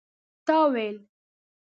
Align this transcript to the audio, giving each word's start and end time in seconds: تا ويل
تا 0.45 0.57
ويل 0.71 0.95